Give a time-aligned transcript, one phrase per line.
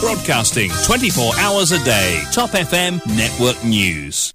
[0.00, 2.22] Broadcasting 24 hours a day.
[2.32, 4.32] Top FM Network News.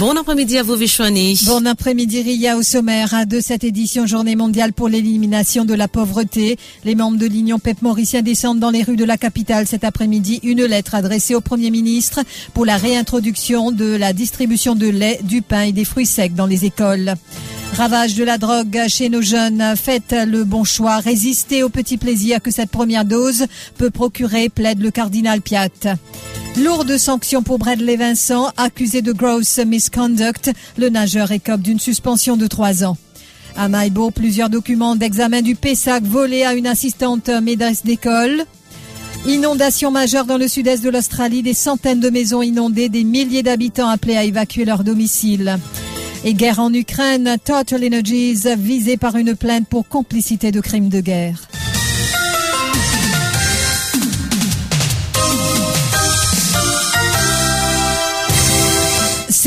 [0.00, 1.38] Bon après-midi à vous, Vishwani.
[1.46, 6.56] Bon après-midi, Ria, au sommaire de cette édition Journée mondiale pour l'élimination de la pauvreté.
[6.84, 10.40] Les membres de l'Union PEP mauricien descendent dans les rues de la capitale cet après-midi.
[10.42, 12.20] Une lettre adressée au Premier ministre
[12.52, 16.46] pour la réintroduction de la distribution de lait, du pain et des fruits secs dans
[16.46, 17.14] les écoles.
[17.74, 19.74] Ravage de la drogue chez nos jeunes.
[19.76, 20.98] Faites le bon choix.
[20.98, 25.68] Résistez au petit plaisir que cette première dose peut procurer, plaide le cardinal Piat.
[26.56, 30.50] Lourde sanction pour Bradley Vincent, accusé de gross misconduct.
[30.76, 32.96] Le nageur écope d'une suspension de trois ans.
[33.56, 38.44] À Maïbo, plusieurs documents d'examen du PESAC volés à une assistante maîtresse d'école.
[39.26, 43.88] Inondation majeure dans le sud-est de l'Australie, des centaines de maisons inondées, des milliers d'habitants
[43.88, 45.58] appelés à évacuer leur domicile.
[46.24, 51.00] Et guerre en Ukraine, Total Energies visé par une plainte pour complicité de crimes de
[51.00, 51.48] guerre.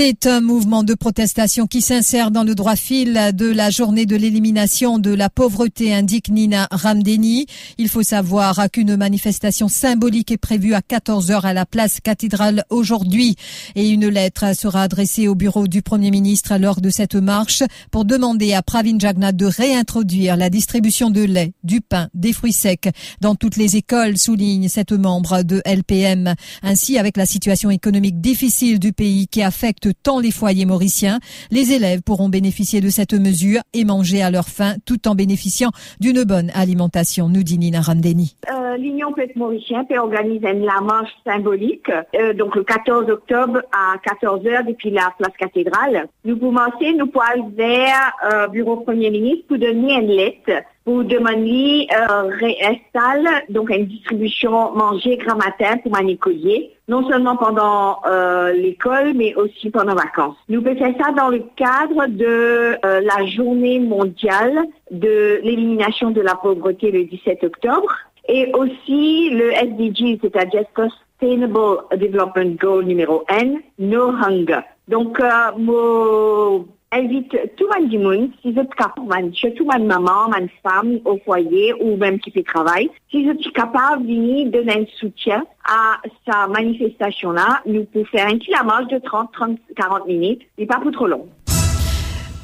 [0.04, 4.16] C'est un mouvement de protestation qui s'insère dans le droit fil de la journée de
[4.16, 7.46] l'élimination de la pauvreté, indique Nina Ramdeni.
[7.78, 12.64] Il faut savoir qu'une manifestation symbolique est prévue à 14 heures à la place cathédrale
[12.72, 13.36] aujourd'hui
[13.76, 18.04] et une lettre sera adressée au bureau du Premier ministre lors de cette marche pour
[18.04, 22.90] demander à Pravin Jagnat de réintroduire la distribution de lait, du pain, des fruits secs
[23.22, 26.34] dans toutes les écoles, souligne cette membre de LPM.
[26.64, 31.20] Ainsi, avec la situation économique difficile du pays qui affecte tant les foyers mauriciens.
[31.52, 35.72] Les élèves pourront bénéficier de cette mesure et manger à leur faim tout en bénéficiant
[36.00, 38.36] d'une bonne alimentation, nous dit Nina Ramdeni.
[38.52, 43.98] Euh, L'Union Peuple Mauricien peut organiser la marche symbolique, euh, donc le 14 octobre à
[43.98, 46.08] 14h depuis la place cathédrale.
[46.26, 51.88] Nous commençons, nous pouvons vers euh, bureau Premier ministre pour donner une lettre pour demander
[51.92, 59.14] euh, réinstalle donc une distribution manger grand matin pour manicoyer, non seulement pendant euh, l'école,
[59.14, 60.36] mais aussi pendant vacances.
[60.50, 66.36] Nous faire ça dans le cadre de euh, la journée mondiale de l'élimination de la
[66.36, 67.94] pauvreté le 17 octobre
[68.28, 74.62] et aussi le SDG, c'est-à-dire Sustainable Development Goal numéro N, No Hunger.
[74.88, 80.40] Donc, euh, mon invite tout le monde, si vous êtes capable, surtout ma maman, ma
[80.62, 84.86] femme au foyer ou même qui fait travail, si vous êtes capable de donner un
[84.98, 85.98] soutien à
[86.28, 90.80] sa manifestation-là, nous pouvons faire un petit marche de 30, 30, 40 minutes, mais pas
[90.80, 91.28] pour trop long.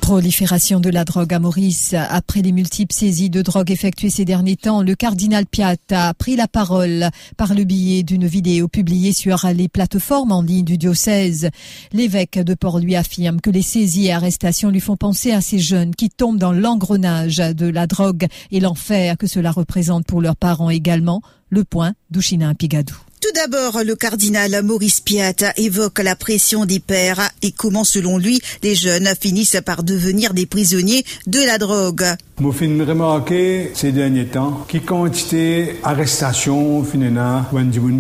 [0.07, 1.93] Prolifération de la drogue à Maurice.
[1.93, 6.37] Après les multiples saisies de drogue effectuées ces derniers temps, le cardinal Piat a pris
[6.37, 11.49] la parole par le biais d'une vidéo publiée sur les plateformes en ligne du diocèse.
[11.91, 15.59] L'évêque de Port lui affirme que les saisies et arrestations lui font penser à ces
[15.59, 20.37] jeunes qui tombent dans l'engrenage de la drogue et l'enfer que cela représente pour leurs
[20.37, 21.21] parents également.
[21.49, 22.95] Le point d'Ushina Pigadou.
[23.37, 28.73] D'abord, le cardinal Maurice Piat évoque la pression des pères et comment, selon lui, les
[28.73, 32.15] jeunes finissent par devenir des prisonniers de la drogue.
[32.39, 37.41] Je fin remarqué ces derniers temps qui quantité arrestation finalement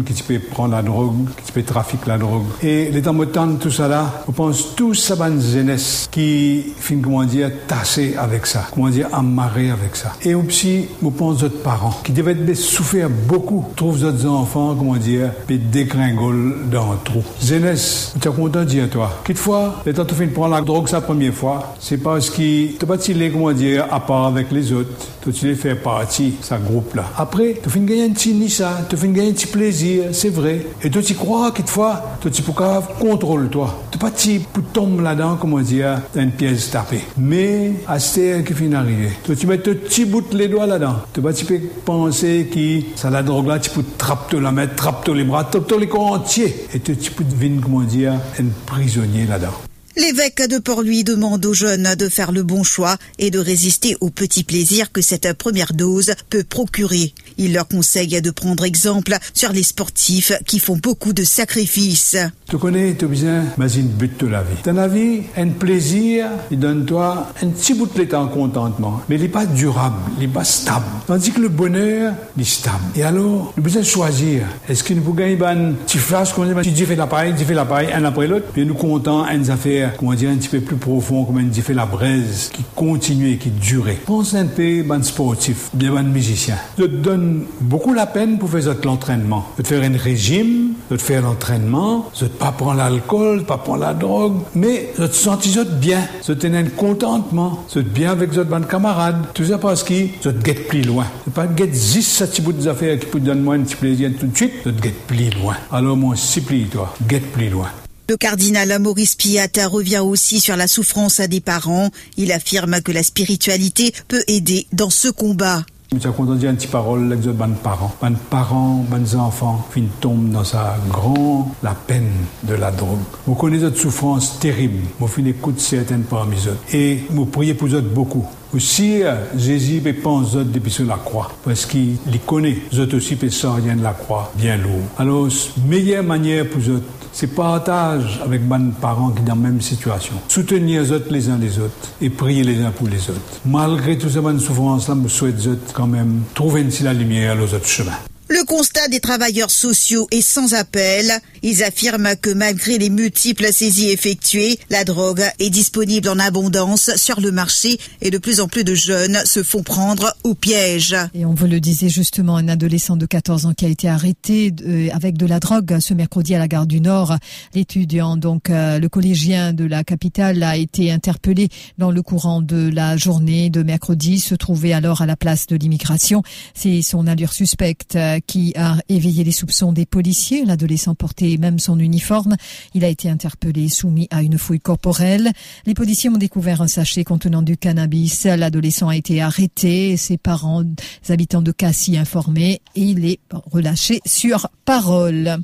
[0.05, 2.45] qui peut prendre la drogue, qui peut trafiquer la drogue.
[2.61, 6.97] Et les temps de tout ça là, on pense tous à une jeunesse qui fin
[7.01, 10.13] comment dire tassé avec ça, comment dire amarré avec ça.
[10.21, 15.31] Et aussi, on pense aux parents qui devaient souffrir beaucoup, trouvent d'autres enfants comment dire,
[15.47, 17.23] puis dégringolent dans un trou.
[17.41, 19.19] Jeunesse, tu es content de dire toi.
[19.23, 22.85] Quelquefois, les temps tu de prendre la drogue sa première fois, c'est parce que tu
[22.85, 22.97] pas
[23.33, 24.89] comment dire à part avec les autres.
[25.33, 27.03] Tu les fais partie, ce groupe-là.
[27.17, 30.65] Après, tu de gagner un petit ça, tu de gagner un petit plaisir, c'est vrai.
[30.81, 32.53] Et tu crois quelquefois, toi, tu peux
[32.99, 33.83] contrôle toi.
[33.91, 34.39] Tu pas tu
[34.73, 37.01] tomber là-dedans, comment dire, dans une pièce tapée.
[37.17, 40.95] Mais, à ce qui finit d'arriver, tu mets ton petit bout les doigts là-dedans.
[41.13, 45.23] Tu peux penser que ça la drogue là, tu peux trapper la mettre, trapper les
[45.23, 46.67] bras, trapper les corps entiers.
[46.73, 49.53] Et tu peux devenir, comment dire, un prisonnier là-dedans.
[49.97, 54.11] L'évêque de Port-Louis demande aux jeunes de faire le bon choix et de résister au
[54.11, 57.15] petit plaisir que cette première dose peut procurer.
[57.39, 62.15] Il leur conseille de prendre exemple sur les sportifs qui font beaucoup de sacrifices.
[62.47, 64.55] Tu connais, tu besoin, mais une but de la vie.
[64.63, 69.21] Dans la vie, un plaisir, il donne-toi un petit bout de temps contentement, mais il
[69.23, 70.85] n'est pas durable, il n'est pas stable.
[71.07, 72.83] Tandis que le bonheur, il est stable.
[72.95, 74.43] Et alors, nous besoin choisir.
[74.69, 77.33] Est-ce que nous pouvons gagner une petite flash, comme on dit, tu fais la paille,
[77.35, 80.35] tu fais la paille, un après l'autre, puis nous comptons une affaire, comment dire, un
[80.35, 83.85] petit peu plus profond, comme dit, fait la braise, qui continue et qui dure.
[84.05, 86.55] Pense un peu, bon sportif, bien musicien.
[86.77, 89.45] Je te donne beaucoup la peine pour faire l'entraînement.
[89.57, 94.37] De faire un régime, de faire l'entraînement, de pas prendre l'alcool, pas prendre la drogue,
[94.55, 99.17] mais de sentir bien, de tenir contentement, de bien avec votre bonnes camarades.
[99.33, 101.05] Tout ça parce qu'ils de get plus loin.
[101.25, 103.75] C'est pas get 10 ça petit bout des affaires qui peut donner moins un petit
[103.75, 105.55] plaisir tout de suite, de get plus loin.
[105.71, 107.67] Alors moi, supplie toi, get plus loin.
[108.09, 111.89] Le cardinal Maurice Piat revient aussi sur la souffrance des parents.
[112.15, 115.65] Il affirme que la spiritualité peut aider dans ce combat.
[115.89, 117.93] Content de dire une petite parole les parents.
[118.01, 122.11] Les parents, les enfants, fin tombent dans sa grande la peine
[122.43, 122.99] de la drogue.
[123.25, 124.83] Vous connaissez cette souffrance terrible.
[124.99, 126.57] Vous fin écoute certaines parmi eux.
[126.73, 128.25] Et vous priez pour eux beaucoup.
[128.53, 129.01] Aussi,
[129.35, 132.57] Jésus peut penser depuis sur la croix, parce qu'il les connaît.
[132.73, 134.83] Eux aussi de la croix bien lourd.
[134.97, 135.27] Alors,
[135.67, 136.81] meilleure manière pour eux
[137.13, 140.15] c'est partage avec mes parents qui sont dans la même situation.
[140.27, 143.41] Soutenir les autres les uns les autres et prier les uns pour les autres.
[143.45, 147.99] Malgré toute cette souffrance-là, je souhaite quand même trouver ainsi la lumière aux autres chemins.
[148.29, 151.13] Le constat des travailleurs sociaux est sans appel.
[151.43, 157.21] Ils affirment que malgré les multiples saisies effectuées, la drogue est disponible en abondance sur
[157.21, 160.93] le marché et de plus en plus de jeunes se font prendre au piège.
[161.13, 164.53] Et on vous le disait justement, un adolescent de 14 ans qui a été arrêté
[164.65, 167.15] euh, avec de la drogue ce mercredi à la gare du Nord.
[167.53, 171.47] L'étudiant, donc euh, le collégien de la capitale, a été interpellé
[171.77, 175.55] dans le courant de la journée de mercredi, se trouvait alors à la place de
[175.55, 176.23] l'immigration.
[176.53, 180.45] C'est son allure suspecte euh, qui a éveillé les soupçons des policiers.
[180.45, 182.35] L'adolescent portait même son uniforme.
[182.73, 185.31] Il a été interpellé, soumis à une fouille corporelle.
[185.65, 188.25] Les policiers ont découvert un sachet contenant du cannabis.
[188.25, 189.97] L'adolescent a été arrêté.
[189.97, 190.63] Ses parents,
[191.09, 192.61] habitants de Cassis, informés.
[192.75, 193.19] Et il est
[193.51, 195.37] relâché sur parole.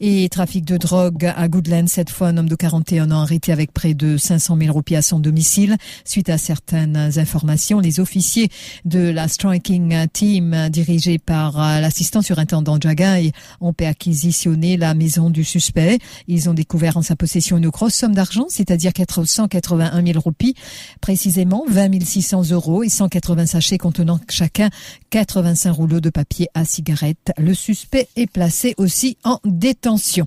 [0.00, 3.72] Et trafic de drogue à Goodland, cette fois un homme de 41 ans arrêté avec
[3.72, 5.76] près de 500 000 roupies à son domicile.
[6.04, 8.48] Suite à certaines informations, les officiers
[8.84, 15.98] de la Striking Team dirigés par l'assistant surintendant Jagai ont perquisitionné la maison du suspect.
[16.26, 20.54] Ils ont découvert en sa possession une grosse somme d'argent, c'est-à-dire 481 000 roupies,
[21.00, 24.70] précisément 20 600 euros et 180 sachets contenant chacun
[25.10, 27.32] 85 rouleaux de papier à cigarette.
[27.38, 30.26] Le suspect est placé aussi en détention.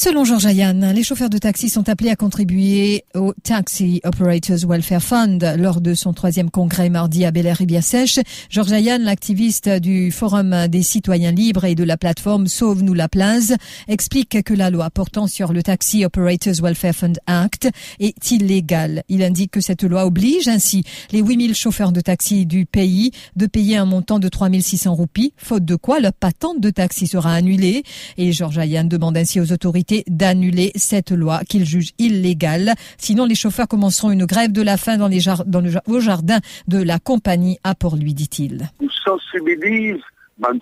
[0.00, 5.02] Selon Georges Ayan, les chauffeurs de taxi sont appelés à contribuer au Taxi Operators Welfare
[5.02, 8.20] Fund lors de son troisième congrès mardi à Bel Air et Sèche.
[8.48, 13.52] Georges Ayan, l'activiste du Forum des citoyens libres et de la plateforme Sauve-nous la place,
[13.88, 17.68] explique que la loi portant sur le Taxi Operators Welfare Fund Act
[17.98, 19.02] est illégale.
[19.08, 23.46] Il indique que cette loi oblige ainsi les 8000 chauffeurs de taxi du pays de
[23.46, 27.82] payer un montant de 3600 roupies, faute de quoi leur patente de taxi sera annulée.
[28.16, 32.74] Et Georges Ayan demande ainsi aux autorités d'annuler cette loi qu'il juge illégale.
[32.96, 36.82] Sinon, les chauffeurs commenceront une grève de la faim dans, les le, au jardin de
[36.82, 38.70] la compagnie à Port-Louis, dit-il.
[38.80, 40.00] On sensibilise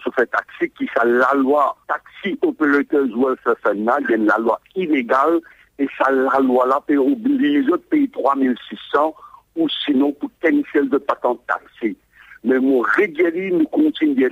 [0.02, 5.40] chauffeur taxi qui ça la loi taxi operators welfare fund il la loi illégale
[5.78, 9.14] et ça la loi là peut obliger de payer 3600
[9.56, 11.96] ou sinon pour cancel de patente taxi.
[12.44, 14.28] Mais mon régler, nous continuons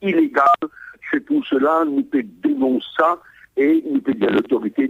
[0.00, 0.46] illégal.
[1.10, 3.18] C'est pour cela nous peut dénoncer ça
[3.60, 4.88] et nous peut dire l'autorité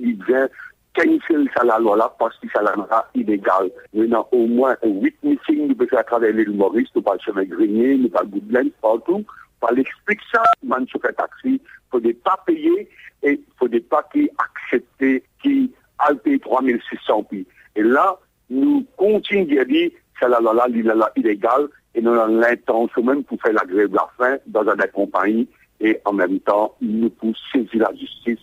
[1.56, 3.70] ça la loi là parce que ça la loi illégal.
[3.96, 7.44] Avons au moins huit meetings, nous pouvons faire à travers l'île Maurice, nous parlons chemin
[7.44, 9.24] Grenier, nous parlons Goodland, partout.
[9.58, 12.88] Pour expliquer ça, man chauffeur taxi, il faut des pas payer
[13.22, 17.46] et il faut des pas qui accepter, qui a payé 3600 puis.
[17.74, 18.18] Et là,
[18.48, 19.90] nous continuons à dire
[20.20, 23.96] ça la loi là, illégale et nous avons l'intention même pour faire la grève de
[23.96, 25.48] la faim dans une compagnie
[25.80, 28.38] et en même temps, nous pouvons saisir la justice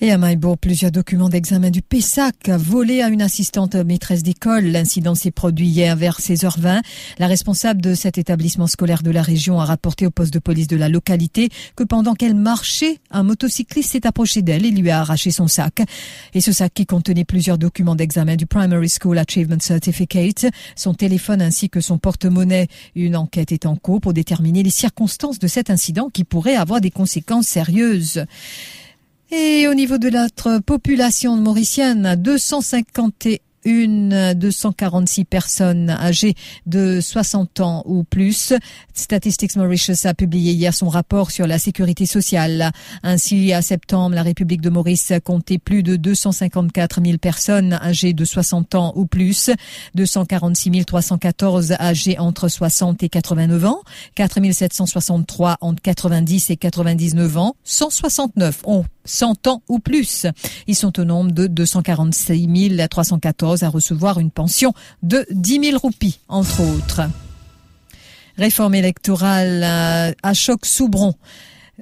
[0.00, 4.64] et à Maïbourg, plusieurs documents d'examen du PESAC volés à une assistante maîtresse d'école.
[4.64, 6.80] L'incident s'est produit hier vers 16h20.
[7.18, 10.68] La responsable de cet établissement scolaire de la région a rapporté au poste de police
[10.68, 15.00] de la localité que pendant qu'elle marchait, un motocycliste s'est approché d'elle et lui a
[15.00, 15.82] arraché son sac.
[16.34, 21.42] Et ce sac qui contenait plusieurs documents d'examen du Primary School Achievement Certificate, son téléphone
[21.42, 22.68] ainsi que son porte-monnaie.
[22.94, 26.80] Une enquête est en cours pour déterminer les circonstances de cet incident qui pourrait avoir
[26.80, 28.24] des conséquences sérieuses.
[29.32, 36.34] Et au niveau de notre population mauricienne, 251 une 246 personnes âgées
[36.66, 38.52] de 60 ans ou plus.
[38.94, 42.70] Statistics Mauritius a publié hier son rapport sur la sécurité sociale.
[43.02, 48.24] Ainsi, à septembre, la République de Maurice comptait plus de 254 000 personnes âgées de
[48.24, 49.50] 60 ans ou plus,
[49.94, 53.80] 246 314 âgées entre 60 et 89 ans,
[54.14, 60.26] 4 763 entre 90 et 99 ans, 169 ont 100 ans ou plus.
[60.66, 66.20] Ils sont au nombre de 246 314 à recevoir une pension de 10 000 roupies,
[66.28, 67.02] entre autres.
[68.38, 69.62] Réforme électorale
[70.22, 71.14] à Choc-Soubron.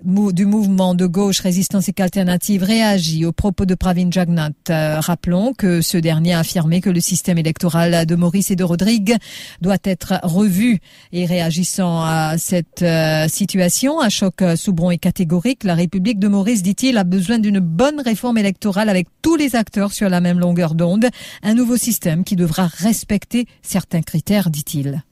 [0.04, 4.50] Du mouvement de gauche Résistance et Alternative réagit aux propos de Pravin Jagnat.
[4.70, 8.64] Euh, rappelons que ce dernier a affirmé que le système électoral de Maurice et de
[8.64, 9.16] Rodrigue
[9.60, 10.78] doit être revu.
[11.12, 16.62] Et réagissant à cette euh, situation, un choc soubron et catégorique, la République de Maurice,
[16.62, 20.74] dit-il, a besoin d'une bonne réforme électorale avec tous les acteurs sur la même longueur
[20.74, 21.06] d'onde,
[21.42, 25.02] un nouveau système qui devra respecter certains critères, dit-il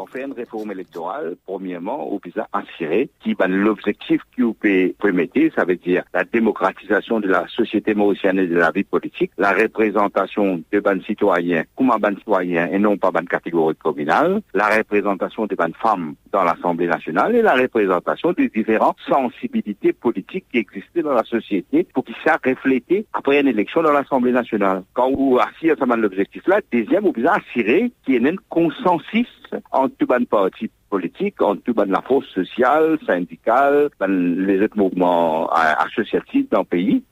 [0.00, 5.64] on fait une réforme électorale, premièrement, au visa assuré, qui l'objectif qui vous permettre, ça
[5.64, 10.62] veut dire la démocratisation de la société mauricienne et de la vie politique, la représentation
[10.72, 15.46] de ban citoyens comme un ban citoyen et non pas ban catégorie communale, la représentation
[15.46, 21.02] des ban femmes dans l'Assemblée nationale et la représentation des différentes sensibilités politiques qui existent
[21.02, 24.82] dans la société pour qu'ils soient reflétés après une élection dans l'Assemblée nationale.
[24.94, 29.26] Quand vous assirez l'objectif là, deuxième, vous assurer qu'il y ait un consensus
[29.72, 35.50] en tout ban parti politique, en tout ban la force sociale, syndicale, les autres mouvements
[35.52, 37.04] euh, associatifs dans le pays.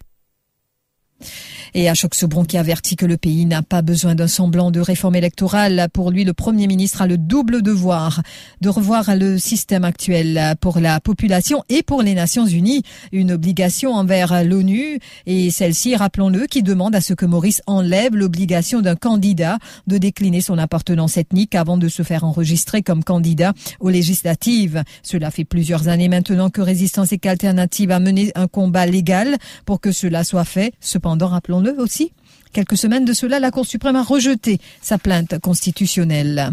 [1.75, 5.17] Et Ashok Sobron qui avertit que le pays n'a pas besoin d'un semblant de réforme
[5.17, 5.89] électorale.
[5.93, 8.23] Pour lui, le Premier ministre a le double devoir
[8.61, 12.83] de revoir le système actuel pour la population et pour les Nations Unies.
[13.13, 18.81] Une obligation envers l'ONU et celle-ci, rappelons-le, qui demande à ce que Maurice enlève l'obligation
[18.81, 23.91] d'un candidat de décliner son appartenance ethnique avant de se faire enregistrer comme candidat aux
[23.91, 24.83] législatives.
[25.03, 29.81] Cela fait plusieurs années maintenant que Résistance et qu'Alternative a mené un combat légal pour
[29.81, 30.73] que cela soit fait.
[30.81, 32.13] Cependant, rappelons aussi.
[32.53, 36.53] Quelques semaines de cela, la Cour suprême a rejeté sa plainte constitutionnelle.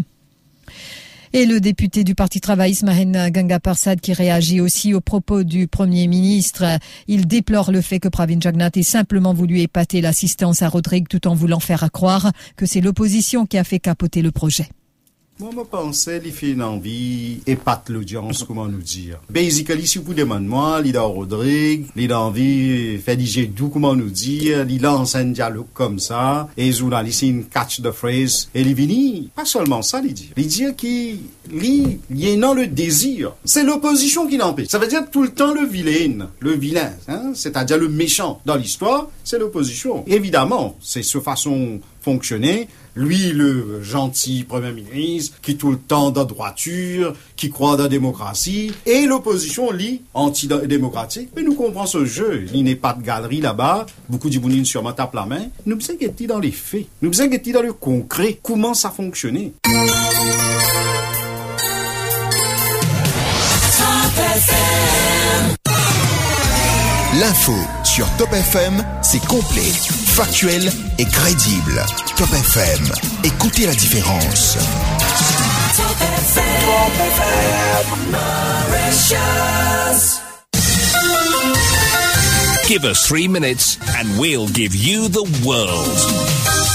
[1.32, 5.66] Et le député du Parti travailliste, Mahen Ganga Parsad, qui réagit aussi aux propos du
[5.66, 6.64] Premier ministre.
[7.08, 11.26] Il déplore le fait que Pravin Jagnat ait simplement voulu épater l'assistance à Rodrigue tout
[11.26, 14.68] en voulant faire croire que c'est l'opposition qui a fait capoter le projet.
[15.38, 19.18] Moi, je pensais qu'il fait une envie, épate l'audience, comment nous dire.
[19.28, 23.18] Basically, si vous demandez moi, il a Rodrigue, il a envie, fait
[23.54, 27.90] tout, comment nous dire, il lance un dialogue comme ça, et les journalistes, catch the
[27.90, 30.30] phrase, et il vient, pas seulement ça, il dit.
[30.38, 31.18] Il dit qu'il,
[31.50, 33.32] a le désir.
[33.44, 34.68] C'est l'opposition qui l'empêche.
[34.68, 38.56] Ça veut dire tout le temps le vilain, le vilain, hein, c'est-à-dire le méchant dans
[38.56, 40.04] l'histoire, c'est l'opposition.
[40.06, 46.24] Évidemment, c'est ce façon fonctionner lui, le gentil Premier ministre, qui tout le temps dans
[46.24, 51.28] droiture, qui croit dans la démocratie, et l'opposition, lui, antidémocratique.
[51.36, 52.46] Mais nous comprenons ce jeu.
[52.54, 53.86] Il n'est pas de galerie là-bas.
[54.08, 55.46] Beaucoup sur sûrement tapent la main.
[55.66, 56.86] Nous sommes dans les faits.
[57.02, 58.38] Nous sommes dans le concret.
[58.42, 59.50] Comment ça fonctionne
[67.20, 71.82] L'info sur Top FM, c'est complet, factuel et crédible.
[72.16, 72.92] Top FM,
[73.24, 74.58] écoutez la différence.
[75.76, 75.96] Top
[82.68, 86.65] Give us three minutes and we'll give you the world.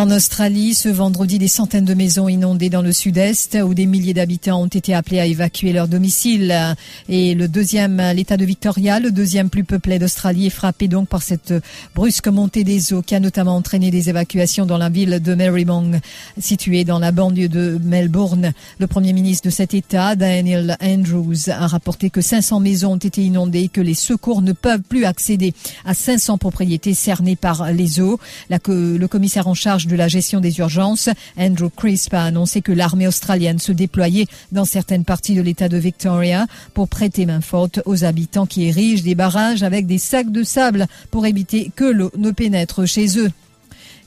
[0.00, 4.14] En Australie, ce vendredi, des centaines de maisons inondées dans le sud-est où des milliers
[4.14, 6.74] d'habitants ont été appelés à évacuer leur domicile.
[7.10, 11.20] Et le deuxième, l'état de Victoria, le deuxième plus peuplé d'Australie, est frappé donc par
[11.20, 11.52] cette
[11.94, 16.00] brusque montée des eaux qui a notamment entraîné des évacuations dans la ville de Marymount,
[16.38, 18.54] située dans la banlieue de Melbourne.
[18.78, 23.22] Le premier ministre de cet état, Daniel Andrews, a rapporté que 500 maisons ont été
[23.22, 25.52] inondées et que les secours ne peuvent plus accéder
[25.84, 28.18] à 500 propriétés cernées par les eaux.
[28.48, 33.08] le commissaire en charge de la gestion des urgences, Andrew Crisp a annoncé que l'armée
[33.08, 38.04] australienne se déployait dans certaines parties de l'État de Victoria pour prêter main forte aux
[38.04, 42.30] habitants qui érigent des barrages avec des sacs de sable pour éviter que l'eau ne
[42.30, 43.30] pénètre chez eux.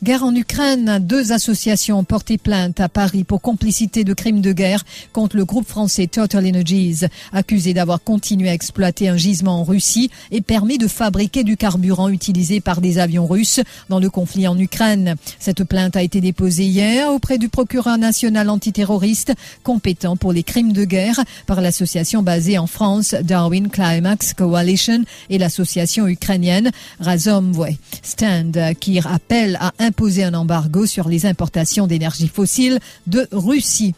[0.03, 4.51] Guerre en Ukraine, deux associations ont porté plainte à Paris pour complicité de crimes de
[4.51, 4.83] guerre
[5.13, 10.11] contre le groupe français Total Energies, accusé d'avoir continué à exploiter un gisement en Russie
[10.29, 14.59] et permis de fabriquer du carburant utilisé par des avions russes dans le conflit en
[14.59, 15.15] Ukraine.
[15.39, 19.31] Cette plainte a été déposée hier auprès du procureur national antiterroriste
[19.63, 25.37] compétent pour les crimes de guerre par l'association basée en France Darwin Climax Coalition et
[25.37, 32.27] l'association ukrainienne Razomvoy Stand qui appelle à un imposer un embargo sur les importations d'énergie
[32.27, 33.93] fossile de Russie.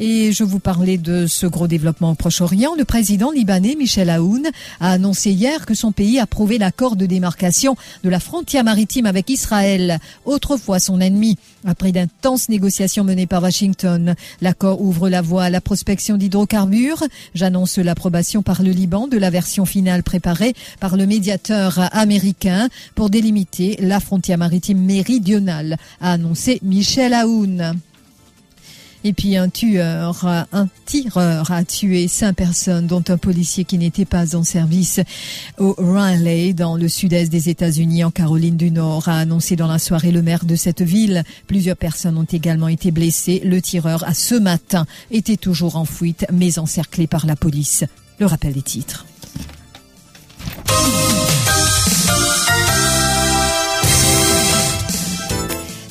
[0.00, 2.76] Et je vous parlais de ce gros développement au Proche-Orient.
[2.78, 4.46] Le président libanais Michel Aoun
[4.78, 7.74] a annoncé hier que son pays a approuvé l'accord de démarcation
[8.04, 11.36] de la frontière maritime avec Israël, autrefois son ennemi.
[11.66, 17.02] Après d'intenses négociations menées par Washington, l'accord ouvre la voie à la prospection d'hydrocarbures.
[17.34, 23.10] J'annonce l'approbation par le Liban de la version finale préparée par le médiateur américain pour
[23.10, 27.74] délimiter la frontière maritime méridionale, a annoncé Michel Aoun.
[29.08, 34.04] Et puis un tueur, un tireur a tué cinq personnes, dont un policier qui n'était
[34.04, 35.00] pas en service
[35.56, 39.78] au Raleigh, dans le sud-est des États-Unis, en Caroline du Nord, a annoncé dans la
[39.78, 41.24] soirée le maire de cette ville.
[41.46, 43.40] Plusieurs personnes ont également été blessées.
[43.42, 47.84] Le tireur a ce matin été toujours en fuite, mais encerclé par la police.
[48.18, 49.06] Le rappel des titres.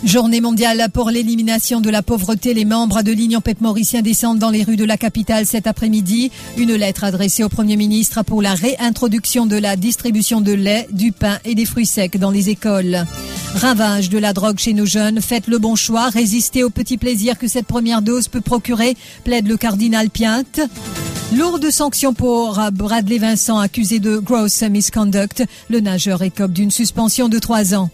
[0.08, 2.54] Journée mondiale pour l'élimination de la pauvreté.
[2.54, 6.32] Les membres de l'Union Pète Mauricien descendent dans les rues de la capitale cet après-midi.
[6.56, 11.12] Une lettre adressée au Premier ministre pour la réintroduction de la distribution de lait, du
[11.12, 13.04] pain et des fruits secs dans les écoles.
[13.56, 15.20] Ravage de la drogue chez nos jeunes.
[15.20, 16.08] Faites le bon choix.
[16.08, 18.96] Résistez au petit plaisir que cette première dose peut procurer,
[19.26, 20.62] plaide le cardinal Piinte.
[21.36, 25.44] Lourde sanction pour Bradley Vincent accusé de gross misconduct.
[25.70, 27.90] Le nageur écope d'une suspension de trois ans.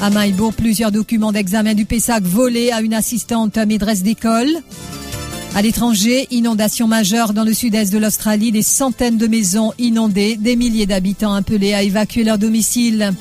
[0.00, 4.48] À Maïbourg, plusieurs documents d'examen du PESAC volés à une assistante maîtresse d'école.
[5.54, 10.56] À l'étranger, inondation majeure dans le sud-est de l'Australie, des centaines de maisons inondées, des
[10.56, 13.12] milliers d'habitants appelés à évacuer leur domicile.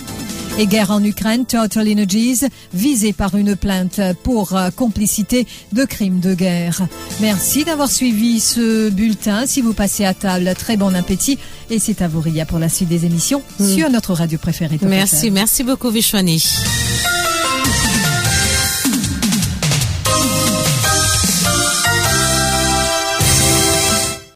[0.60, 2.42] Et guerre en Ukraine, Total Energies,
[2.76, 6.82] visé par une plainte pour euh, complicité de crimes de guerre.
[7.22, 9.48] Merci d'avoir suivi ce bulletin.
[9.48, 11.40] Si vous passez à table, très bon appétit.
[11.72, 13.68] Et c'est à vous, Ria, pour la suite des émissions Mm.
[13.76, 14.78] sur notre radio préférée.
[14.84, 16.42] Merci, merci beaucoup Vishwani.